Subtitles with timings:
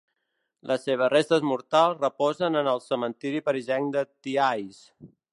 [0.69, 4.81] Les seves restes mortals reposen en el cementiri parisenc de Thiais.